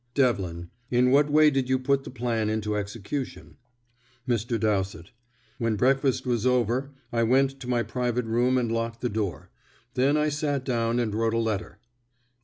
Devlin: 0.15 0.71
"In 0.89 1.11
what 1.11 1.29
way 1.29 1.51
did 1.51 1.69
you 1.69 1.77
put 1.77 2.03
the 2.05 2.09
plan 2.09 2.49
into 2.49 2.75
execution?" 2.75 3.57
Mr. 4.27 4.59
Dowsett: 4.59 5.11
"When 5.59 5.75
breakfast 5.75 6.25
was 6.25 6.43
over, 6.43 6.89
I 7.13 7.21
went 7.21 7.59
to 7.59 7.67
my 7.69 7.83
private 7.83 8.25
room 8.25 8.57
and 8.57 8.71
locked 8.71 9.01
the 9.01 9.09
door. 9.09 9.51
Then 9.93 10.17
I 10.17 10.29
sat 10.29 10.65
down 10.65 10.99
and 10.99 11.13
wrote 11.13 11.35
a 11.35 11.37
letter." 11.37 11.77